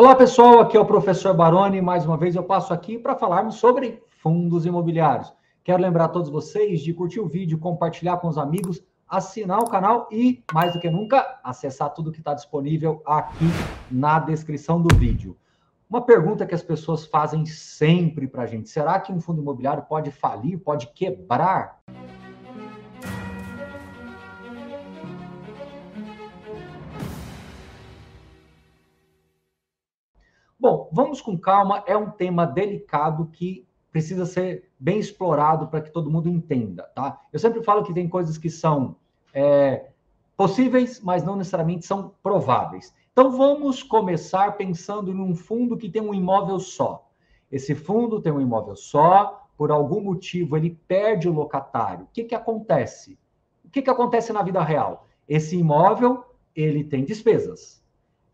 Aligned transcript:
Olá 0.00 0.14
pessoal, 0.14 0.60
aqui 0.60 0.78
é 0.78 0.80
o 0.80 0.86
professor 0.86 1.34
Baroni. 1.34 1.82
Mais 1.82 2.06
uma 2.06 2.16
vez 2.16 2.34
eu 2.34 2.42
passo 2.42 2.72
aqui 2.72 2.98
para 2.98 3.14
falarmos 3.14 3.56
sobre 3.56 4.02
fundos 4.08 4.64
imobiliários. 4.64 5.30
Quero 5.62 5.82
lembrar 5.82 6.06
a 6.06 6.08
todos 6.08 6.30
vocês 6.30 6.80
de 6.80 6.94
curtir 6.94 7.20
o 7.20 7.28
vídeo, 7.28 7.58
compartilhar 7.58 8.16
com 8.16 8.26
os 8.26 8.38
amigos, 8.38 8.82
assinar 9.06 9.58
o 9.58 9.68
canal 9.68 10.08
e, 10.10 10.42
mais 10.54 10.72
do 10.72 10.80
que 10.80 10.88
nunca, 10.88 11.38
acessar 11.44 11.92
tudo 11.92 12.10
que 12.10 12.20
está 12.20 12.32
disponível 12.32 13.02
aqui 13.04 13.44
na 13.90 14.18
descrição 14.18 14.80
do 14.80 14.96
vídeo. 14.96 15.36
Uma 15.86 16.00
pergunta 16.00 16.46
que 16.46 16.54
as 16.54 16.62
pessoas 16.62 17.04
fazem 17.04 17.44
sempre 17.44 18.26
para 18.26 18.44
a 18.44 18.46
gente: 18.46 18.70
será 18.70 18.98
que 19.00 19.12
um 19.12 19.20
fundo 19.20 19.42
imobiliário 19.42 19.82
pode 19.82 20.10
falir, 20.10 20.58
pode 20.60 20.86
quebrar? 20.94 21.79
Bom, 30.60 30.90
vamos 30.92 31.22
com 31.22 31.38
calma, 31.38 31.82
é 31.86 31.96
um 31.96 32.10
tema 32.10 32.44
delicado 32.44 33.30
que 33.32 33.66
precisa 33.90 34.26
ser 34.26 34.70
bem 34.78 34.98
explorado 34.98 35.68
para 35.68 35.80
que 35.80 35.90
todo 35.90 36.10
mundo 36.10 36.28
entenda, 36.28 36.82
tá? 36.94 37.18
Eu 37.32 37.38
sempre 37.38 37.62
falo 37.62 37.82
que 37.82 37.94
tem 37.94 38.06
coisas 38.06 38.36
que 38.36 38.50
são 38.50 38.94
é, 39.32 39.86
possíveis, 40.36 41.00
mas 41.00 41.24
não 41.24 41.34
necessariamente 41.34 41.86
são 41.86 42.12
prováveis. 42.22 42.94
Então 43.10 43.30
vamos 43.30 43.82
começar 43.82 44.58
pensando 44.58 45.10
em 45.10 45.18
um 45.18 45.34
fundo 45.34 45.78
que 45.78 45.88
tem 45.88 46.02
um 46.02 46.12
imóvel 46.12 46.60
só. 46.60 47.08
Esse 47.50 47.74
fundo 47.74 48.20
tem 48.20 48.30
um 48.30 48.40
imóvel 48.40 48.76
só, 48.76 49.46
por 49.56 49.70
algum 49.70 50.02
motivo 50.02 50.58
ele 50.58 50.78
perde 50.86 51.26
o 51.26 51.32
locatário. 51.32 52.04
O 52.04 52.08
que, 52.12 52.24
que 52.24 52.34
acontece? 52.34 53.18
O 53.64 53.70
que, 53.70 53.80
que 53.80 53.88
acontece 53.88 54.30
na 54.30 54.42
vida 54.42 54.62
real? 54.62 55.06
Esse 55.26 55.56
imóvel 55.56 56.22
ele 56.54 56.84
tem 56.84 57.02
despesas 57.02 57.82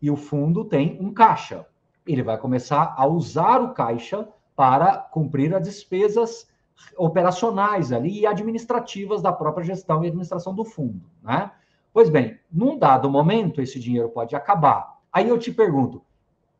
e 0.01 0.11
o 0.11 0.17
fundo 0.17 0.65
tem 0.65 0.97
um 0.99 1.13
caixa 1.13 1.65
ele 2.07 2.23
vai 2.23 2.37
começar 2.37 2.93
a 2.97 3.05
usar 3.05 3.61
o 3.61 3.73
caixa 3.73 4.27
para 4.55 4.97
cumprir 4.97 5.53
as 5.53 5.63
despesas 5.63 6.47
operacionais 6.95 7.91
ali 7.91 8.21
e 8.21 8.25
administrativas 8.25 9.21
da 9.21 9.31
própria 9.31 9.65
gestão 9.65 10.03
e 10.03 10.07
administração 10.07 10.53
do 10.53 10.63
fundo, 10.63 11.01
né? 11.21 11.51
Pois 11.93 12.09
bem, 12.09 12.37
num 12.51 12.77
dado 12.77 13.09
momento 13.09 13.61
esse 13.61 13.79
dinheiro 13.79 14.09
pode 14.09 14.35
acabar. 14.35 14.99
Aí 15.11 15.27
eu 15.27 15.39
te 15.39 15.51
pergunto, 15.51 16.03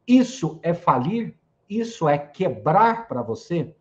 isso 0.07 0.59
é 0.63 0.73
falir? 0.73 1.35
Isso 1.69 2.07
é 2.07 2.17
quebrar 2.17 3.07
para 3.07 3.21
você? 3.21 3.75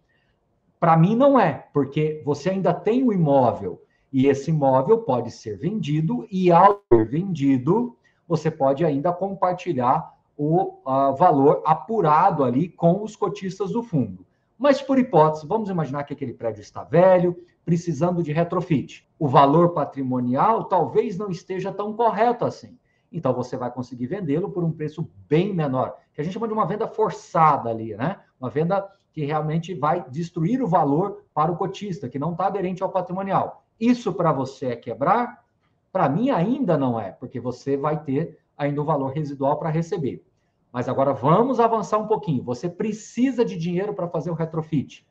Para 0.79 0.97
mim 0.97 1.17
não 1.17 1.39
é, 1.41 1.69
porque 1.73 2.21
você 2.25 2.51
ainda 2.51 2.75
tem 2.75 3.03
o 3.03 3.13
imóvel 3.13 3.83
e 4.13 4.27
esse 4.27 4.51
imóvel 4.51 4.99
pode 4.99 5.31
ser 5.31 5.59
vendido 5.59 6.27
e 6.31 6.51
ao 6.51 6.83
ser 6.93 7.09
vendido, 7.09 7.97
você 8.27 8.51
pode 8.51 8.85
ainda 8.85 9.13
compartilhar 9.13 10.16
o 10.37 10.81
uh, 10.85 11.15
valor 11.17 11.63
apurado 11.65 12.45
ali 12.45 12.69
com 12.69 13.03
os 13.03 13.17
cotistas 13.17 13.71
do 13.71 13.83
fundo. 13.83 14.27
Mas, 14.59 14.81
por 14.81 14.99
hipótese, 14.99 15.47
vamos 15.47 15.69
imaginar 15.69 16.05
que 16.05 16.13
aquele 16.13 16.33
prédio 16.33 16.61
está 16.61 16.83
velho, 16.83 17.37
precisando 17.65 18.23
de 18.23 18.33
retrofit. 18.33 19.07
O 19.19 19.29
valor 19.29 19.71
patrimonial 19.71 20.65
talvez 20.65 21.19
não 21.19 21.31
esteja 21.31 21.73
tão 21.73 21.93
correto 21.95 22.45
assim. 22.45 22.79
Então, 23.13 23.33
você 23.33 23.57
vai 23.57 23.71
conseguir 23.71 24.07
vendê-lo 24.07 24.51
por 24.51 24.65
um 24.65 24.73
preço 24.73 25.09
bem 25.29 25.55
menor, 25.55 25.97
que 26.13 26.21
a 26.21 26.25
gente 26.25 26.35
chama 26.35 26.49
de 26.49 26.55
uma 26.55 26.67
venda 26.67 26.87
forçada 26.87 27.71
ali, 27.71 27.95
né? 27.97 28.19
Uma 28.41 28.51
venda 28.51 28.87
que 29.13 29.25
realmente 29.25 29.75
vai 29.75 30.05
destruir 30.11 30.63
o 30.63 30.67
valor 30.67 31.25
para 31.33 31.51
o 31.51 31.57
cotista, 31.57 32.09
que 32.09 32.19
não 32.19 32.33
está 32.33 32.47
aderente 32.47 32.83
ao 32.83 32.91
patrimonial. 32.91 33.65
Isso 33.81 34.13
para 34.13 34.33
você 34.33 34.67
é 34.67 34.77
quebrar? 34.77 35.45
Para 35.91 36.09
mim 36.09 36.31
ainda 36.31 36.77
não 36.77 37.01
é, 37.01 37.13
porque 37.13 37.41
você 37.41 37.77
vai 37.77 38.03
ter 38.03 38.39
ainda 38.57 38.81
o 38.81 38.85
valor 38.85 39.13
residual 39.13 39.59
para 39.59 39.71
receber. 39.71 40.25
Mas 40.73 40.89
agora 40.89 41.13
vamos 41.13 41.59
avançar 41.59 41.99
um 41.99 42.07
pouquinho. 42.07 42.43
Você 42.45 42.69
precisa 42.69 43.45
de 43.45 43.57
dinheiro 43.57 43.95
para 43.95 44.09
fazer 44.09 44.31
o 44.31 44.35
retrofit. 44.35 45.07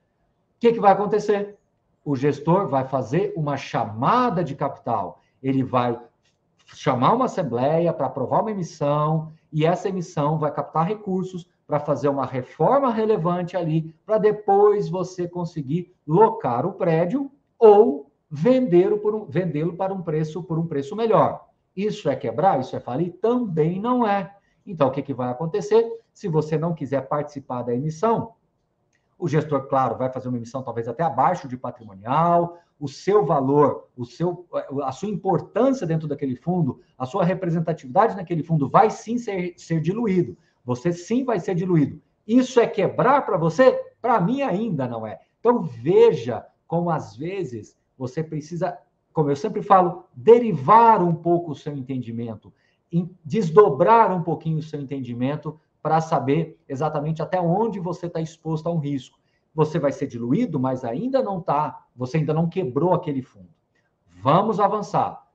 O 0.57 0.59
que, 0.59 0.73
que 0.73 0.79
vai 0.79 0.91
acontecer? 0.91 1.57
O 2.03 2.16
gestor 2.16 2.67
vai 2.67 2.85
fazer 2.85 3.33
uma 3.35 3.57
chamada 3.57 4.44
de 4.44 4.55
capital. 4.55 5.22
Ele 5.41 5.63
vai 5.63 6.00
chamar 6.67 7.13
uma 7.13 7.25
assembleia 7.25 7.94
para 7.94 8.07
aprovar 8.07 8.41
uma 8.41 8.51
emissão 8.51 9.31
e 9.51 9.66
essa 9.66 9.89
emissão 9.89 10.38
vai 10.38 10.51
captar 10.51 10.88
recursos 10.88 11.47
para 11.67 11.79
fazer 11.79 12.09
uma 12.09 12.25
reforma 12.25 12.91
relevante 12.91 13.57
ali, 13.57 13.94
para 14.05 14.17
depois 14.17 14.88
você 14.88 15.28
conseguir 15.28 15.95
locar 16.05 16.66
o 16.66 16.73
prédio 16.73 17.31
ou 17.57 18.11
vendê-lo 18.29 19.01
um, 19.16 19.25
vendê 19.25 19.66
para 19.73 19.94
um 19.94 20.01
preço 20.01 20.44
por 20.44 20.59
um 20.59 20.67
preço 20.67 20.95
melhor. 20.95 21.47
Isso 21.75 22.09
é 22.09 22.16
quebrar? 22.16 22.59
Isso 22.59 22.75
é 22.75 22.80
falir? 22.80 23.13
Também 23.22 23.80
não 23.80 24.08
é. 24.08 24.36
Então, 24.66 24.88
o 24.88 24.91
que, 24.91 25.02
que 25.02 25.13
vai 25.13 25.30
acontecer? 25.30 25.86
Se 26.13 26.28
você 26.28 26.58
não 26.58 26.74
quiser 26.74 27.08
participar 27.08 27.63
da 27.63 27.74
emissão, 27.74 28.34
o 29.18 29.28
gestor, 29.28 29.68
claro, 29.68 29.97
vai 29.97 30.12
fazer 30.12 30.28
uma 30.28 30.38
emissão 30.38 30.64
talvez 30.64 30.88
até 30.88 31.03
abaixo 31.03 31.47
de 31.47 31.58
patrimonial, 31.58 32.58
o 32.80 32.88
seu 32.88 33.25
valor, 33.25 33.88
o 33.96 34.06
seu, 34.06 34.46
a 34.84 34.91
sua 34.91 35.09
importância 35.09 35.88
dentro 35.88 36.08
daquele 36.08 36.35
fundo, 36.35 36.81
a 36.97 37.06
sua 37.06 37.24
representatividade 37.24 38.16
naquele 38.16 38.44
fundo 38.44 38.69
vai 38.69 38.90
sim 38.90 39.18
ser, 39.18 39.53
ser 39.58 39.80
diluído. 39.80 40.38
Você 40.64 40.91
sim 40.91 41.24
vai 41.24 41.40
ser 41.40 41.56
diluído. 41.56 42.02
Isso 42.28 42.59
é 42.59 42.68
quebrar 42.68 43.22
para 43.25 43.38
você? 43.38 43.72
Para 44.02 44.19
mim 44.19 44.41
ainda 44.41 44.88
não 44.88 45.06
é. 45.06 45.22
Então 45.40 45.64
veja 45.64 46.46
como 46.68 46.90
às 46.90 47.16
vezes 47.16 47.78
você 47.97 48.24
precisa 48.24 48.78
como 49.16 49.31
eu 49.31 49.36
sempre 49.38 49.62
falo, 49.62 50.03
derivar 50.14 51.02
um 51.02 51.16
pouco 51.16 51.52
o 51.52 51.56
seu 51.56 51.74
entendimento, 51.74 52.53
desdobrar 53.24 54.12
um 54.12 54.22
pouquinho 54.22 54.58
o 54.58 54.62
seu 54.62 54.81
entendimento 54.81 55.58
para 55.81 56.02
saber 56.02 56.59
exatamente 56.68 57.22
até 57.22 57.40
onde 57.40 57.80
você 57.80 58.08
está 58.08 58.20
exposto 58.20 58.68
a 58.68 58.74
um 58.74 58.78
risco. 58.78 59.18
Você 59.53 59.80
vai 59.80 59.94
ser 59.94 60.08
diluído, 60.08 60.59
mas 60.59 60.84
ainda 60.84 61.24
não 61.24 61.40
está, 61.40 61.86
você 61.96 62.18
ainda 62.18 62.34
não 62.34 62.50
quebrou 62.50 62.94
aquele 62.94 63.22
fundo. 63.22 63.48
Vamos 64.22 64.59
avançar. 64.59 65.26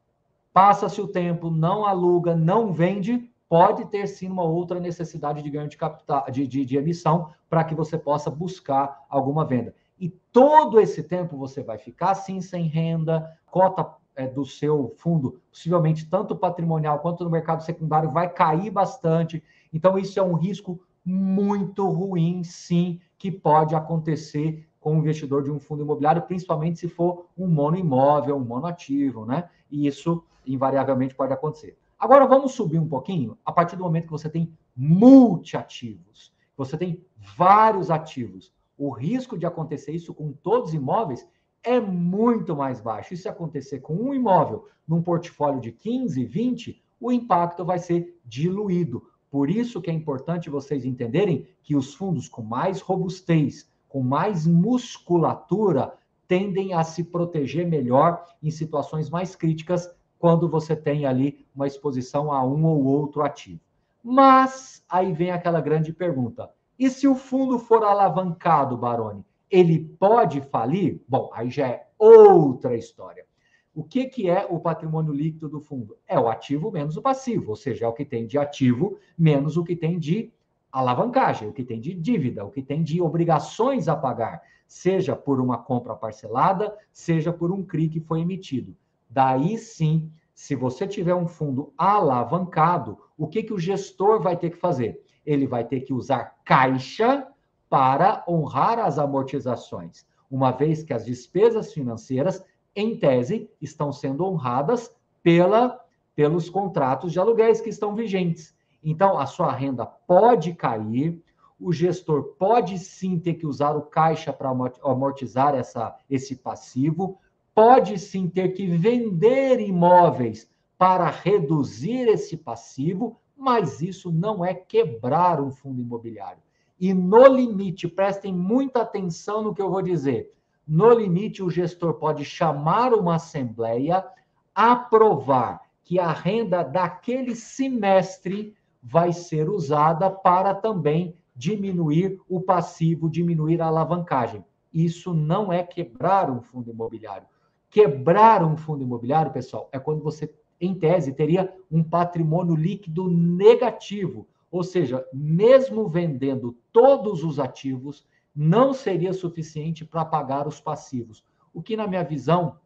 Passa-se 0.52 1.00
o 1.00 1.08
tempo, 1.08 1.50
não 1.50 1.86
aluga, 1.86 2.36
não 2.36 2.74
vende, 2.74 3.30
pode 3.48 3.86
ter 3.86 4.06
sim 4.08 4.28
uma 4.28 4.44
outra 4.44 4.78
necessidade 4.78 5.42
de 5.42 5.48
ganho 5.48 5.70
de 5.70 5.78
capital, 5.78 6.26
de, 6.30 6.46
de, 6.46 6.66
de 6.66 6.76
emissão, 6.76 7.30
para 7.48 7.64
que 7.64 7.74
você 7.74 7.96
possa 7.96 8.28
buscar 8.30 9.06
alguma 9.08 9.42
venda. 9.42 9.74
E 10.00 10.08
todo 10.08 10.80
esse 10.80 11.02
tempo 11.02 11.36
você 11.36 11.62
vai 11.62 11.76
ficar 11.76 12.12
assim 12.12 12.40
sem 12.40 12.66
renda, 12.66 13.36
cota 13.44 13.86
é, 14.16 14.26
do 14.26 14.46
seu 14.46 14.94
fundo, 14.96 15.40
possivelmente 15.50 16.08
tanto 16.08 16.34
patrimonial 16.34 17.00
quanto 17.00 17.22
no 17.22 17.30
mercado 17.30 17.62
secundário, 17.62 18.10
vai 18.10 18.32
cair 18.32 18.70
bastante. 18.70 19.42
Então, 19.72 19.98
isso 19.98 20.18
é 20.18 20.22
um 20.22 20.34
risco 20.34 20.80
muito 21.04 21.86
ruim, 21.88 22.42
sim, 22.42 22.98
que 23.18 23.30
pode 23.30 23.74
acontecer 23.74 24.66
com 24.80 24.94
o 24.94 24.98
investidor 24.98 25.42
de 25.42 25.50
um 25.50 25.60
fundo 25.60 25.82
imobiliário, 25.82 26.22
principalmente 26.22 26.78
se 26.78 26.88
for 26.88 27.26
um 27.36 27.46
mono 27.46 27.76
imóvel, 27.76 28.36
um 28.36 28.44
mono 28.44 28.66
ativo, 28.66 29.26
né? 29.26 29.50
E 29.70 29.86
isso 29.86 30.24
invariavelmente 30.46 31.14
pode 31.14 31.32
acontecer. 31.32 31.76
Agora 31.98 32.26
vamos 32.26 32.52
subir 32.52 32.78
um 32.78 32.88
pouquinho, 32.88 33.36
a 33.44 33.52
partir 33.52 33.76
do 33.76 33.84
momento 33.84 34.06
que 34.06 34.12
você 34.12 34.30
tem 34.30 34.50
multiativos, 34.74 36.32
você 36.56 36.78
tem 36.78 37.04
vários 37.36 37.90
ativos 37.90 38.50
o 38.80 38.88
risco 38.88 39.36
de 39.36 39.44
acontecer 39.44 39.92
isso 39.92 40.14
com 40.14 40.32
todos 40.32 40.70
os 40.70 40.74
imóveis 40.74 41.28
é 41.62 41.78
muito 41.78 42.56
mais 42.56 42.80
baixo. 42.80 43.12
E 43.12 43.16
se 43.16 43.28
acontecer 43.28 43.80
com 43.80 43.94
um 43.94 44.14
imóvel 44.14 44.64
num 44.88 45.02
portfólio 45.02 45.60
de 45.60 45.70
15, 45.70 46.24
20, 46.24 46.82
o 46.98 47.12
impacto 47.12 47.62
vai 47.62 47.78
ser 47.78 48.18
diluído. 48.24 49.02
Por 49.30 49.50
isso 49.50 49.82
que 49.82 49.90
é 49.90 49.92
importante 49.92 50.48
vocês 50.48 50.86
entenderem 50.86 51.46
que 51.62 51.76
os 51.76 51.92
fundos 51.92 52.26
com 52.26 52.40
mais 52.40 52.80
robustez, 52.80 53.68
com 53.86 54.02
mais 54.02 54.46
musculatura, 54.46 55.92
tendem 56.26 56.72
a 56.72 56.82
se 56.82 57.04
proteger 57.04 57.68
melhor 57.68 58.24
em 58.42 58.50
situações 58.50 59.10
mais 59.10 59.36
críticas 59.36 59.94
quando 60.18 60.48
você 60.48 60.74
tem 60.74 61.04
ali 61.04 61.44
uma 61.54 61.66
exposição 61.66 62.32
a 62.32 62.42
um 62.42 62.64
ou 62.64 62.82
outro 62.84 63.20
ativo. 63.20 63.60
Mas 64.02 64.82
aí 64.88 65.12
vem 65.12 65.30
aquela 65.30 65.60
grande 65.60 65.92
pergunta: 65.92 66.50
e 66.80 66.88
se 66.88 67.06
o 67.06 67.14
fundo 67.14 67.58
for 67.58 67.84
alavancado, 67.84 68.74
Baroni, 68.74 69.22
ele 69.50 69.80
pode 69.98 70.40
falir? 70.40 71.02
Bom, 71.06 71.30
aí 71.34 71.50
já 71.50 71.68
é 71.68 71.86
outra 71.98 72.74
história. 72.74 73.26
O 73.74 73.84
que, 73.84 74.06
que 74.06 74.30
é 74.30 74.46
o 74.48 74.58
patrimônio 74.58 75.12
líquido 75.12 75.46
do 75.46 75.60
fundo? 75.60 75.98
É 76.08 76.18
o 76.18 76.26
ativo 76.26 76.72
menos 76.72 76.96
o 76.96 77.02
passivo, 77.02 77.50
ou 77.50 77.56
seja, 77.56 77.84
é 77.84 77.88
o 77.88 77.92
que 77.92 78.06
tem 78.06 78.26
de 78.26 78.38
ativo 78.38 78.98
menos 79.18 79.58
o 79.58 79.62
que 79.62 79.76
tem 79.76 79.98
de 79.98 80.32
alavancagem, 80.72 81.46
o 81.46 81.52
que 81.52 81.64
tem 81.64 81.78
de 81.82 81.92
dívida, 81.92 82.46
o 82.46 82.50
que 82.50 82.62
tem 82.62 82.82
de 82.82 83.02
obrigações 83.02 83.86
a 83.86 83.94
pagar, 83.94 84.40
seja 84.66 85.14
por 85.14 85.38
uma 85.38 85.58
compra 85.58 85.94
parcelada, 85.94 86.74
seja 86.90 87.30
por 87.30 87.52
um 87.52 87.62
CRI 87.62 87.90
que 87.90 88.00
foi 88.00 88.22
emitido. 88.22 88.74
Daí 89.06 89.58
sim, 89.58 90.10
se 90.32 90.54
você 90.54 90.86
tiver 90.86 91.14
um 91.14 91.26
fundo 91.26 91.74
alavancado, 91.76 92.96
o 93.18 93.28
que, 93.28 93.42
que 93.42 93.52
o 93.52 93.58
gestor 93.58 94.22
vai 94.22 94.34
ter 94.34 94.48
que 94.48 94.56
fazer? 94.56 95.04
Ele 95.24 95.46
vai 95.46 95.64
ter 95.64 95.80
que 95.80 95.92
usar 95.92 96.36
caixa 96.44 97.26
para 97.68 98.24
honrar 98.26 98.78
as 98.78 98.98
amortizações, 98.98 100.04
uma 100.30 100.50
vez 100.50 100.82
que 100.82 100.92
as 100.92 101.04
despesas 101.04 101.72
financeiras, 101.72 102.44
em 102.74 102.96
tese, 102.96 103.48
estão 103.60 103.92
sendo 103.92 104.24
honradas 104.24 104.94
pela, 105.22 105.80
pelos 106.14 106.48
contratos 106.50 107.12
de 107.12 107.20
aluguéis 107.20 107.60
que 107.60 107.68
estão 107.68 107.94
vigentes. 107.94 108.54
Então, 108.82 109.18
a 109.18 109.26
sua 109.26 109.52
renda 109.52 109.86
pode 109.86 110.54
cair, 110.54 111.22
o 111.60 111.72
gestor 111.72 112.34
pode 112.38 112.78
sim 112.78 113.18
ter 113.18 113.34
que 113.34 113.46
usar 113.46 113.76
o 113.76 113.82
caixa 113.82 114.32
para 114.32 114.50
amortizar 114.82 115.54
essa, 115.54 115.94
esse 116.08 116.36
passivo, 116.36 117.18
pode 117.54 117.98
sim 117.98 118.28
ter 118.28 118.50
que 118.50 118.66
vender 118.66 119.60
imóveis 119.60 120.48
para 120.78 121.10
reduzir 121.10 122.08
esse 122.08 122.36
passivo, 122.36 123.20
mas 123.40 123.80
isso 123.80 124.12
não 124.12 124.44
é 124.44 124.52
quebrar 124.52 125.40
um 125.40 125.50
fundo 125.50 125.80
imobiliário. 125.80 126.42
E 126.78 126.92
no 126.92 127.26
limite, 127.26 127.88
prestem 127.88 128.34
muita 128.34 128.82
atenção 128.82 129.42
no 129.42 129.54
que 129.54 129.62
eu 129.62 129.70
vou 129.70 129.80
dizer. 129.80 130.30
No 130.68 130.92
limite, 130.92 131.42
o 131.42 131.50
gestor 131.50 131.94
pode 131.94 132.24
chamar 132.24 132.92
uma 132.92 133.16
assembleia, 133.16 134.06
aprovar 134.54 135.62
que 135.82 135.98
a 135.98 136.12
renda 136.12 136.62
daquele 136.62 137.34
semestre 137.34 138.54
vai 138.82 139.12
ser 139.12 139.48
usada 139.48 140.10
para 140.10 140.54
também 140.54 141.16
diminuir 141.34 142.20
o 142.28 142.40
passivo, 142.40 143.08
diminuir 143.08 143.62
a 143.62 143.66
alavancagem. 143.66 144.44
Isso 144.72 145.14
não 145.14 145.50
é 145.50 145.62
quebrar 145.62 146.30
um 146.30 146.40
fundo 146.40 146.70
imobiliário. 146.70 147.26
Quebrar 147.70 148.44
um 148.44 148.56
fundo 148.56 148.82
imobiliário, 148.82 149.32
pessoal, 149.32 149.68
é 149.72 149.78
quando 149.78 150.02
você, 150.02 150.32
em 150.60 150.74
tese, 150.74 151.12
teria 151.12 151.52
um 151.70 151.82
patrimônio 151.82 152.54
líquido 152.54 153.08
negativo. 153.08 154.26
Ou 154.50 154.62
seja, 154.62 155.06
mesmo 155.12 155.88
vendendo 155.88 156.56
todos 156.72 157.24
os 157.24 157.38
ativos, 157.38 158.06
não 158.34 158.72
seria 158.72 159.12
suficiente 159.12 159.84
para 159.84 160.04
pagar 160.04 160.46
os 160.46 160.60
passivos. 160.60 161.24
O 161.54 161.62
que, 161.62 161.76
na 161.76 161.86
minha 161.86 162.04
visão, 162.04 162.56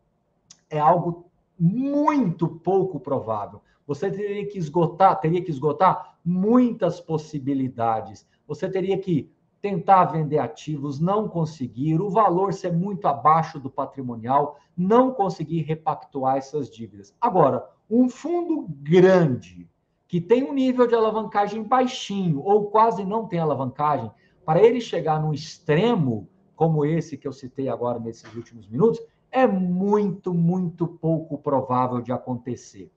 é 0.68 0.78
algo 0.78 1.26
muito 1.58 2.48
pouco 2.48 2.98
provável. 2.98 3.62
Você 3.86 4.10
teria 4.10 4.46
que 4.46 4.58
esgotar, 4.58 5.20
teria 5.20 5.42
que 5.42 5.50
esgotar 5.50 6.16
muitas 6.24 7.00
possibilidades. 7.00 8.26
Você 8.46 8.68
teria 8.68 8.98
que 8.98 9.30
tentar 9.60 10.06
vender 10.06 10.38
ativos, 10.38 11.00
não 11.00 11.26
conseguir, 11.26 11.98
o 11.98 12.10
valor 12.10 12.52
ser 12.52 12.72
muito 12.72 13.06
abaixo 13.06 13.58
do 13.58 13.70
patrimonial, 13.70 14.58
não 14.76 15.10
conseguir 15.12 15.62
repactuar 15.62 16.36
essas 16.36 16.68
dívidas. 16.68 17.14
Agora, 17.18 17.66
um 17.94 18.08
fundo 18.08 18.66
grande, 18.68 19.68
que 20.08 20.20
tem 20.20 20.42
um 20.42 20.52
nível 20.52 20.86
de 20.86 20.94
alavancagem 20.96 21.62
baixinho 21.62 22.40
ou 22.42 22.66
quase 22.66 23.04
não 23.04 23.26
tem 23.26 23.38
alavancagem, 23.38 24.10
para 24.44 24.60
ele 24.60 24.80
chegar 24.80 25.20
num 25.20 25.32
extremo 25.32 26.28
como 26.56 26.84
esse 26.84 27.16
que 27.16 27.26
eu 27.26 27.32
citei 27.32 27.68
agora 27.68 27.98
nesses 28.00 28.34
últimos 28.34 28.68
minutos, 28.68 29.00
é 29.30 29.46
muito, 29.46 30.34
muito 30.34 30.86
pouco 30.86 31.38
provável 31.38 32.00
de 32.00 32.12
acontecer. 32.12 32.90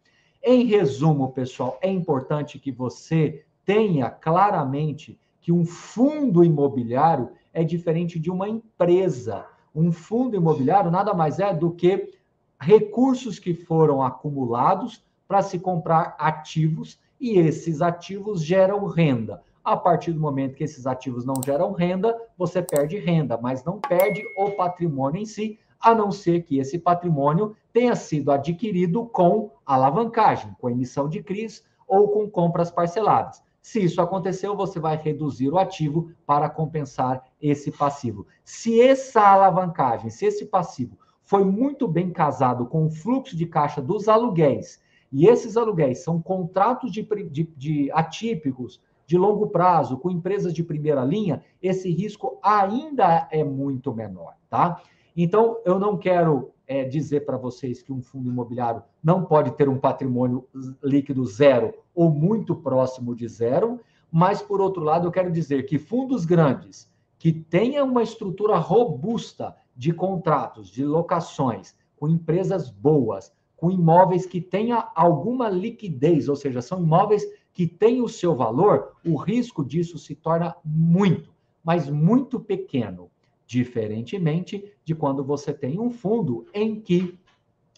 Em 0.44 0.66
resumo, 0.66 1.32
pessoal, 1.32 1.78
é 1.82 1.90
importante 1.90 2.60
que 2.60 2.72
você 2.72 3.44
tenha 3.66 4.10
claramente 4.10 5.20
que 5.42 5.52
um 5.52 5.66
fundo 5.66 6.44
imobiliário 6.44 7.30
é 7.54 7.64
diferente 7.64 8.20
de 8.20 8.30
uma 8.30 8.48
empresa. 8.48 9.46
Um 9.74 9.92
fundo 9.92 10.36
imobiliário 10.36 10.92
nada 10.92 11.14
mais 11.14 11.40
é 11.40 11.54
do 11.54 11.72
que 11.72 12.17
recursos 12.60 13.40
que 13.40 13.54
foram 13.54 14.02
acumulados 14.02 15.04
para 15.28 15.42
se 15.42 15.60
comprar 15.60 16.16
ativos 16.18 17.00
e 17.20 17.38
esses 17.38 17.82
ativos 17.82 18.44
geram 18.44 18.86
renda. 18.86 19.44
A 19.64 19.76
partir 19.76 20.14
do 20.14 20.20
momento 20.20 20.56
que 20.56 20.64
esses 20.64 20.88
ativos 20.88 21.26
não 21.26 21.36
geram 21.44 21.74
renda, 21.74 22.18
você 22.38 22.62
perde 22.62 22.98
renda, 22.98 23.38
mas 23.38 23.64
não 23.66 23.80
perde 23.80 24.24
o 24.38 24.52
patrimônio 24.52 25.22
em 25.22 25.26
si, 25.26 25.60
a 25.80 25.94
não 25.94 26.12
ser 26.12 26.44
que 26.44 26.58
esse 26.58 26.80
patrimônio 26.80 27.56
tenha 27.74 27.96
sido 27.96 28.32
adquirido 28.32 29.06
com 29.06 29.52
alavancagem, 29.66 30.56
com 30.60 30.70
emissão 30.70 31.08
de 31.08 31.22
CRIs 31.22 31.64
ou 31.88 32.10
com 32.10 32.30
compras 32.30 32.72
parceladas. 32.72 33.44
Se 33.62 33.84
isso 33.84 34.02
aconteceu, 34.02 34.56
você 34.56 34.80
vai 34.80 34.96
reduzir 34.96 35.50
o 35.50 35.58
ativo 35.58 36.12
para 36.26 36.50
compensar 36.50 37.22
esse 37.42 37.70
passivo. 37.70 38.26
Se 38.44 38.82
essa 38.82 39.22
alavancagem, 39.22 40.10
se 40.10 40.26
esse 40.26 40.46
passivo 40.46 40.98
foi 41.28 41.44
muito 41.44 41.90
bem 41.90 42.10
casado 42.10 42.66
com 42.66 42.86
o 42.86 42.90
fluxo 42.90 43.36
de 43.36 43.46
caixa 43.46 43.82
dos 43.82 44.08
aluguéis, 44.08 44.82
e 45.12 45.28
esses 45.28 45.58
aluguéis 45.58 46.02
são 46.02 46.22
contratos 46.22 46.90
de, 46.90 47.04
de, 47.30 47.44
de 47.56 47.92
atípicos 47.92 48.82
de 49.06 49.18
longo 49.18 49.48
prazo 49.48 49.98
com 49.98 50.10
empresas 50.10 50.54
de 50.54 50.64
primeira 50.64 51.04
linha, 51.04 51.44
esse 51.62 51.92
risco 51.92 52.40
ainda 52.42 53.28
é 53.30 53.44
muito 53.44 53.94
menor, 53.94 54.36
tá? 54.50 54.82
Então, 55.18 55.58
eu 55.66 55.78
não 55.78 55.98
quero 55.98 56.52
é, 56.66 56.86
dizer 56.86 57.26
para 57.26 57.36
vocês 57.36 57.82
que 57.82 57.92
um 57.92 58.02
fundo 58.02 58.30
imobiliário 58.30 58.82
não 59.04 59.26
pode 59.26 59.52
ter 59.52 59.68
um 59.68 59.78
patrimônio 59.78 60.48
líquido 60.82 61.26
zero 61.26 61.74
ou 61.94 62.10
muito 62.10 62.56
próximo 62.56 63.14
de 63.14 63.28
zero, 63.28 63.82
mas, 64.10 64.42
por 64.42 64.62
outro 64.62 64.82
lado, 64.82 65.08
eu 65.08 65.12
quero 65.12 65.30
dizer 65.30 65.66
que 65.66 65.78
fundos 65.78 66.24
grandes 66.24 66.90
que 67.20 67.34
tenham 67.34 67.86
uma 67.86 68.04
estrutura 68.04 68.58
robusta 68.58 69.54
de 69.78 69.94
contratos, 69.94 70.70
de 70.70 70.84
locações, 70.84 71.76
com 71.96 72.10
empresas 72.10 72.70
boas, 72.72 73.32
com 73.56 73.70
imóveis 73.72 74.26
que 74.26 74.42
tenha 74.42 74.90
alguma 74.96 75.50
liquidez, 75.50 76.28
ou 76.28 76.36
seja, 76.36 76.62
são 76.62 76.82
imóveis 76.82 77.24
que 77.54 77.68
têm 77.68 78.02
o 78.02 78.08
seu 78.08 78.36
valor, 78.36 78.96
o 79.06 79.16
risco 79.16 79.64
disso 79.64 79.98
se 79.98 80.16
torna 80.16 80.56
muito, 80.66 81.34
mas 81.64 81.90
muito 81.90 82.40
pequeno. 82.40 83.10
Diferentemente 83.46 84.74
de 84.84 84.94
quando 84.94 85.24
você 85.24 85.54
tem 85.54 85.80
um 85.80 85.90
fundo 85.90 86.46
em 86.54 86.82
que 86.82 87.18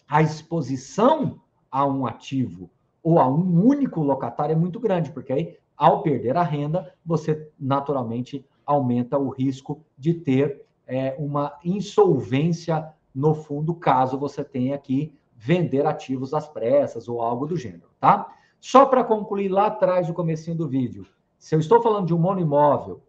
a 0.08 0.20
exposição 0.20 1.40
a 1.70 1.86
um 1.86 2.06
ativo 2.06 2.68
ou 3.02 3.18
a 3.18 3.28
um 3.28 3.64
único 3.64 4.02
locatário 4.02 4.52
é 4.52 4.56
muito 4.56 4.80
grande, 4.80 5.12
porque 5.12 5.32
aí, 5.32 5.56
ao 5.76 6.02
perder 6.02 6.36
a 6.36 6.42
renda, 6.42 6.92
você 7.04 7.48
naturalmente 7.58 8.44
aumenta 8.66 9.16
o 9.16 9.30
risco 9.30 9.82
de 9.96 10.12
ter 10.12 10.66
é, 10.90 11.14
uma 11.18 11.58
insolvência 11.64 12.92
no 13.14 13.34
fundo, 13.34 13.74
caso 13.74 14.18
você 14.18 14.44
tenha 14.44 14.76
que 14.76 15.14
vender 15.36 15.86
ativos 15.86 16.34
às 16.34 16.46
pressas 16.48 17.08
ou 17.08 17.22
algo 17.22 17.46
do 17.46 17.56
gênero, 17.56 17.88
tá? 17.98 18.32
Só 18.60 18.84
para 18.84 19.04
concluir 19.04 19.48
lá 19.48 19.66
atrás 19.66 20.08
do 20.08 20.12
comecinho 20.12 20.56
do 20.56 20.68
vídeo, 20.68 21.06
se 21.38 21.54
eu 21.54 21.60
estou 21.60 21.80
falando 21.80 22.06
de 22.06 22.14
um 22.14 22.18
monoimóvel 22.18 23.00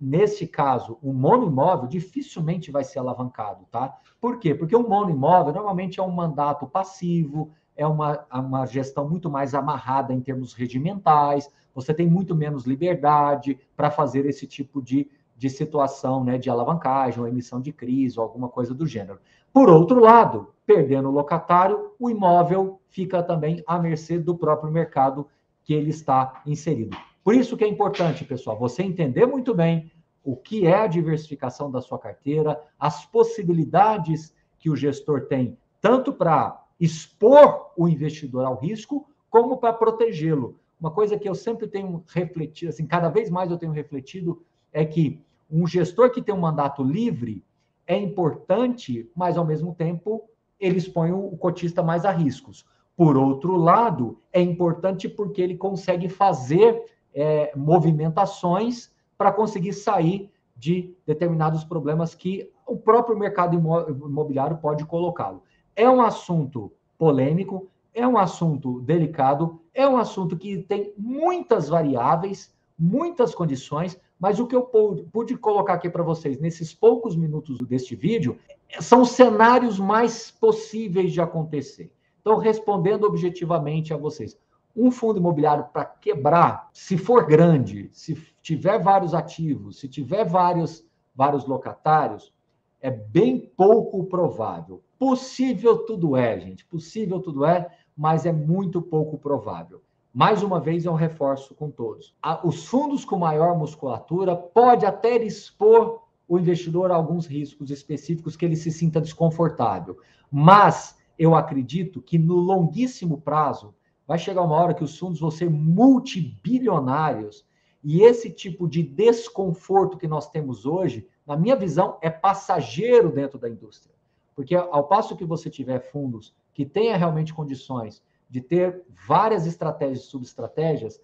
nesse 0.00 0.48
caso, 0.48 0.98
o 1.00 1.12
mono 1.12 1.46
imóvel 1.46 1.88
dificilmente 1.88 2.72
vai 2.72 2.82
ser 2.82 2.98
alavancado, 2.98 3.64
tá? 3.70 3.96
Por 4.20 4.38
quê? 4.38 4.52
Porque 4.52 4.74
o 4.74 4.88
mono 4.88 5.10
imóvel 5.10 5.54
normalmente 5.54 6.00
é 6.00 6.02
um 6.02 6.10
mandato 6.10 6.66
passivo, 6.66 7.52
é 7.76 7.86
uma, 7.86 8.26
uma 8.32 8.66
gestão 8.66 9.08
muito 9.08 9.30
mais 9.30 9.54
amarrada 9.54 10.12
em 10.12 10.20
termos 10.20 10.54
regimentais, 10.54 11.48
você 11.72 11.94
tem 11.94 12.06
muito 12.06 12.34
menos 12.34 12.64
liberdade 12.64 13.58
para 13.76 13.90
fazer 13.90 14.26
esse 14.26 14.44
tipo 14.46 14.82
de, 14.82 15.08
de 15.42 15.50
situação, 15.50 16.22
né, 16.22 16.38
de 16.38 16.48
alavancagem, 16.48 17.18
ou 17.18 17.26
emissão 17.26 17.60
de 17.60 17.72
crise, 17.72 18.16
ou 18.16 18.22
alguma 18.22 18.48
coisa 18.48 18.72
do 18.72 18.86
gênero. 18.86 19.18
Por 19.52 19.68
outro 19.68 19.98
lado, 19.98 20.54
perdendo 20.64 21.08
o 21.08 21.12
locatário, 21.12 21.90
o 21.98 22.08
imóvel 22.08 22.80
fica 22.88 23.20
também 23.24 23.60
à 23.66 23.76
mercê 23.76 24.20
do 24.20 24.36
próprio 24.36 24.70
mercado 24.70 25.26
que 25.64 25.74
ele 25.74 25.90
está 25.90 26.40
inserido. 26.46 26.96
Por 27.24 27.34
isso 27.34 27.56
que 27.56 27.64
é 27.64 27.66
importante, 27.66 28.24
pessoal, 28.24 28.56
você 28.56 28.84
entender 28.84 29.26
muito 29.26 29.52
bem 29.52 29.90
o 30.22 30.36
que 30.36 30.64
é 30.64 30.76
a 30.76 30.86
diversificação 30.86 31.72
da 31.72 31.80
sua 31.80 31.98
carteira, 31.98 32.62
as 32.78 33.04
possibilidades 33.04 34.32
que 34.60 34.70
o 34.70 34.76
gestor 34.76 35.22
tem, 35.22 35.58
tanto 35.80 36.12
para 36.12 36.64
expor 36.78 37.72
o 37.76 37.88
investidor 37.88 38.44
ao 38.44 38.60
risco, 38.60 39.08
como 39.28 39.56
para 39.56 39.72
protegê-lo. 39.72 40.56
Uma 40.78 40.92
coisa 40.92 41.18
que 41.18 41.28
eu 41.28 41.34
sempre 41.34 41.66
tenho 41.66 42.04
refletido, 42.06 42.68
assim, 42.68 42.86
cada 42.86 43.08
vez 43.08 43.28
mais 43.28 43.50
eu 43.50 43.58
tenho 43.58 43.72
refletido, 43.72 44.40
é 44.72 44.84
que 44.84 45.20
um 45.52 45.66
gestor 45.66 46.10
que 46.10 46.22
tem 46.22 46.34
um 46.34 46.40
mandato 46.40 46.82
livre 46.82 47.44
é 47.86 47.96
importante, 47.96 49.10
mas 49.14 49.36
ao 49.36 49.44
mesmo 49.44 49.74
tempo 49.74 50.24
ele 50.58 50.78
expõe 50.78 51.12
o 51.12 51.36
cotista 51.36 51.82
mais 51.82 52.04
a 52.04 52.10
riscos. 52.10 52.64
Por 52.96 53.16
outro 53.16 53.56
lado, 53.56 54.18
é 54.32 54.40
importante 54.40 55.08
porque 55.08 55.42
ele 55.42 55.56
consegue 55.56 56.08
fazer 56.08 56.82
é, 57.14 57.52
movimentações 57.54 58.90
para 59.18 59.32
conseguir 59.32 59.72
sair 59.72 60.30
de 60.56 60.94
determinados 61.06 61.64
problemas 61.64 62.14
que 62.14 62.50
o 62.66 62.76
próprio 62.76 63.18
mercado 63.18 63.54
imobiliário 63.56 64.56
pode 64.58 64.84
colocá-lo. 64.86 65.42
É 65.74 65.88
um 65.88 66.00
assunto 66.00 66.72
polêmico, 66.96 67.68
é 67.92 68.06
um 68.06 68.16
assunto 68.16 68.80
delicado, 68.80 69.60
é 69.74 69.86
um 69.86 69.96
assunto 69.96 70.36
que 70.36 70.58
tem 70.58 70.92
muitas 70.96 71.68
variáveis, 71.68 72.54
muitas 72.78 73.34
condições, 73.34 73.98
mas 74.22 74.38
o 74.38 74.46
que 74.46 74.54
eu 74.54 74.62
pude 74.62 75.36
colocar 75.36 75.74
aqui 75.74 75.90
para 75.90 76.04
vocês 76.04 76.38
nesses 76.38 76.72
poucos 76.72 77.16
minutos 77.16 77.58
deste 77.58 77.96
vídeo 77.96 78.38
são 78.78 79.04
cenários 79.04 79.80
mais 79.80 80.30
possíveis 80.30 81.12
de 81.12 81.20
acontecer. 81.20 81.92
Então, 82.20 82.36
respondendo 82.36 83.02
objetivamente 83.02 83.92
a 83.92 83.96
vocês, 83.96 84.38
um 84.76 84.92
fundo 84.92 85.18
imobiliário 85.18 85.64
para 85.72 85.84
quebrar, 85.84 86.70
se 86.72 86.96
for 86.96 87.26
grande, 87.26 87.90
se 87.92 88.14
tiver 88.40 88.78
vários 88.78 89.12
ativos, 89.12 89.80
se 89.80 89.88
tiver 89.88 90.24
vários, 90.24 90.86
vários 91.12 91.44
locatários, 91.44 92.32
é 92.80 92.92
bem 92.92 93.50
pouco 93.56 94.04
provável. 94.04 94.84
Possível 95.00 95.78
tudo 95.78 96.16
é, 96.16 96.38
gente. 96.38 96.64
Possível 96.66 97.18
tudo 97.18 97.44
é, 97.44 97.76
mas 97.96 98.24
é 98.24 98.30
muito 98.30 98.80
pouco 98.80 99.18
provável. 99.18 99.82
Mais 100.12 100.42
uma 100.42 100.60
vez 100.60 100.84
eu 100.84 100.92
reforço 100.92 101.54
com 101.54 101.70
todos. 101.70 102.14
Os 102.44 102.66
fundos 102.66 103.04
com 103.04 103.16
maior 103.16 103.58
musculatura 103.58 104.36
pode 104.36 104.84
até 104.84 105.16
expor 105.24 106.02
o 106.28 106.38
investidor 106.38 106.90
a 106.90 106.96
alguns 106.96 107.26
riscos 107.26 107.70
específicos 107.70 108.36
que 108.36 108.44
ele 108.44 108.56
se 108.56 108.70
sinta 108.70 109.00
desconfortável. 109.00 109.98
Mas 110.30 110.98
eu 111.18 111.34
acredito 111.34 112.02
que 112.02 112.18
no 112.18 112.36
longuíssimo 112.36 113.20
prazo 113.20 113.74
vai 114.06 114.18
chegar 114.18 114.42
uma 114.42 114.56
hora 114.56 114.74
que 114.74 114.84
os 114.84 114.98
fundos 114.98 115.20
vão 115.20 115.30
ser 115.30 115.48
multibilionários 115.48 117.46
e 117.82 118.02
esse 118.02 118.30
tipo 118.30 118.68
de 118.68 118.82
desconforto 118.82 119.96
que 119.96 120.06
nós 120.06 120.28
temos 120.28 120.66
hoje, 120.66 121.08
na 121.26 121.36
minha 121.36 121.56
visão, 121.56 121.98
é 122.00 122.10
passageiro 122.10 123.10
dentro 123.10 123.38
da 123.38 123.48
indústria. 123.48 123.94
Porque 124.36 124.54
ao 124.54 124.84
passo 124.84 125.16
que 125.16 125.24
você 125.24 125.50
tiver 125.50 125.80
fundos 125.90 126.34
que 126.52 126.64
tenha 126.64 126.96
realmente 126.96 127.34
condições 127.34 128.02
de 128.32 128.40
ter 128.40 128.82
várias 129.06 129.46
estratégias 129.46 130.06
e 130.06 130.08
subestratégias, 130.08 130.98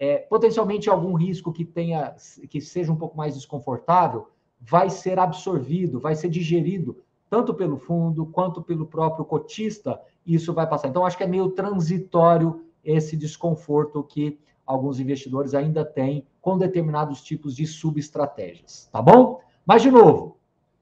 é, 0.00 0.18
potencialmente 0.18 0.90
algum 0.90 1.14
risco 1.14 1.52
que 1.52 1.64
tenha 1.64 2.16
que 2.50 2.60
seja 2.60 2.90
um 2.90 2.96
pouco 2.96 3.16
mais 3.16 3.36
desconfortável 3.36 4.28
vai 4.60 4.90
ser 4.90 5.16
absorvido, 5.16 6.00
vai 6.00 6.16
ser 6.16 6.28
digerido 6.28 6.96
tanto 7.30 7.54
pelo 7.54 7.76
fundo 7.76 8.26
quanto 8.26 8.60
pelo 8.60 8.84
próprio 8.84 9.24
cotista, 9.24 10.00
e 10.26 10.34
isso 10.34 10.52
vai 10.52 10.68
passar. 10.68 10.88
Então 10.88 11.06
acho 11.06 11.16
que 11.16 11.22
é 11.22 11.26
meio 11.26 11.50
transitório 11.50 12.64
esse 12.84 13.16
desconforto 13.16 14.02
que 14.02 14.40
alguns 14.66 14.98
investidores 14.98 15.54
ainda 15.54 15.84
têm 15.84 16.26
com 16.40 16.58
determinados 16.58 17.22
tipos 17.22 17.54
de 17.54 17.64
subestratégias, 17.64 18.88
tá 18.90 19.00
bom? 19.00 19.40
Mas 19.64 19.82
de 19.82 19.90
novo, 19.90 20.36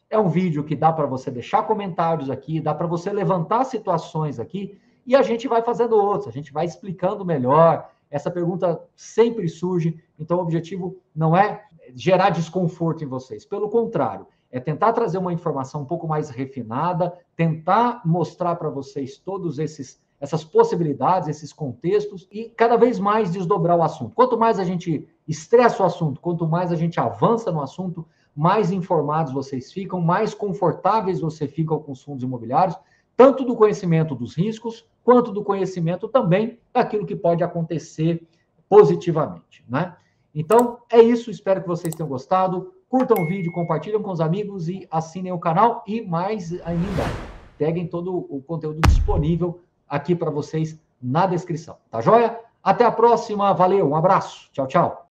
é 0.09 0.19
um 0.19 0.31
vídeo 0.31 0.65
que 0.65 0.75
dá 0.75 0.91
para 0.91 1.07
você 1.07 1.31
deixar 1.31 1.65
comentários 1.65 2.31
aqui, 2.31 2.59
dá 2.59 2.75
para 2.75 2.87
você 2.87 3.13
levantar 3.13 3.65
situações 3.65 4.41
aqui 4.41 4.79
e 5.11 5.17
a 5.17 5.23
gente 5.23 5.49
vai 5.49 5.61
fazendo 5.61 5.97
outros, 5.97 6.29
a 6.29 6.31
gente 6.31 6.53
vai 6.53 6.65
explicando 6.65 7.25
melhor. 7.25 7.91
Essa 8.09 8.31
pergunta 8.31 8.81
sempre 8.95 9.49
surge, 9.49 10.01
então 10.17 10.39
o 10.39 10.41
objetivo 10.41 10.97
não 11.13 11.37
é 11.37 11.65
gerar 11.97 12.31
desconforto 12.31 13.03
em 13.03 13.09
vocês, 13.09 13.45
pelo 13.45 13.69
contrário, 13.69 14.25
é 14.53 14.61
tentar 14.61 14.93
trazer 14.93 15.19
uma 15.19 15.33
informação 15.33 15.83
um 15.83 15.85
pouco 15.85 16.07
mais 16.07 16.31
refinada, 16.31 17.13
tentar 17.35 18.03
mostrar 18.05 18.55
para 18.55 18.71
vocês 18.71 19.19
todos 19.19 19.59
esses 19.59 20.01
essas 20.21 20.45
possibilidades, 20.45 21.29
esses 21.29 21.51
contextos 21.51 22.29
e 22.31 22.45
cada 22.51 22.77
vez 22.77 23.01
mais 23.01 23.33
desdobrar 23.33 23.77
o 23.77 23.83
assunto. 23.83 24.15
Quanto 24.15 24.39
mais 24.39 24.61
a 24.61 24.65
gente 24.65 25.09
estressa 25.27 25.83
o 25.83 25.87
assunto, 25.87 26.21
quanto 26.21 26.47
mais 26.47 26.71
a 26.71 26.77
gente 26.77 27.01
avança 27.01 27.51
no 27.51 27.63
assunto, 27.63 28.07
mais 28.37 28.71
informados 28.71 29.33
vocês 29.33 29.73
ficam, 29.73 29.99
mais 29.99 30.35
confortáveis 30.35 31.21
você 31.21 31.49
fica 31.49 31.75
com 31.79 31.93
os 31.93 32.03
fundos 32.03 32.23
imobiliários, 32.23 32.77
tanto 33.21 33.45
do 33.45 33.55
conhecimento 33.55 34.15
dos 34.15 34.35
riscos, 34.35 34.87
quanto 35.05 35.31
do 35.31 35.45
conhecimento 35.45 36.09
também 36.09 36.59
daquilo 36.73 37.05
que 37.05 37.15
pode 37.15 37.45
acontecer 37.45 38.27
positivamente, 38.67 39.63
né? 39.69 39.95
Então, 40.35 40.79
é 40.91 41.03
isso, 41.03 41.31
espero 41.31 41.61
que 41.61 41.69
vocês 41.69 41.95
tenham 41.95 42.09
gostado. 42.09 42.73
Curtam 42.89 43.23
o 43.23 43.27
vídeo, 43.27 43.53
compartilhem 43.53 44.01
com 44.01 44.11
os 44.11 44.23
amigos 44.23 44.71
e 44.71 44.89
assinem 44.91 45.33
o 45.33 45.39
canal 45.39 45.85
e 45.87 46.01
mais 46.01 46.51
ainda, 46.63 47.05
peguem 47.59 47.87
todo 47.87 48.17
o 48.17 48.41
conteúdo 48.41 48.81
disponível 48.89 49.61
aqui 49.87 50.15
para 50.15 50.31
vocês 50.31 50.81
na 51.03 51.27
descrição, 51.27 51.77
tá 51.91 52.01
joia? 52.01 52.41
Até 52.65 52.87
a 52.87 52.91
próxima, 52.91 53.53
valeu, 53.53 53.87
um 53.87 53.97
abraço, 53.97 54.49
tchau, 54.51 54.67
tchau. 54.67 55.10